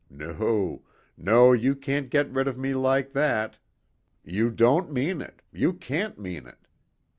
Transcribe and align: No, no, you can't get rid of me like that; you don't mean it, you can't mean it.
No, 0.09 0.81
no, 1.15 1.53
you 1.53 1.75
can't 1.75 2.09
get 2.09 2.27
rid 2.31 2.47
of 2.47 2.57
me 2.57 2.73
like 2.73 3.11
that; 3.13 3.59
you 4.23 4.49
don't 4.49 4.91
mean 4.91 5.21
it, 5.21 5.43
you 5.53 5.73
can't 5.73 6.17
mean 6.17 6.47
it. 6.47 6.65